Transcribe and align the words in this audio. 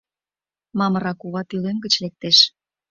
Мамыра 0.79 1.13
кува 1.21 1.41
пӧлем 1.49 1.77
гыч 1.83 1.93
лектеш. 2.03 2.37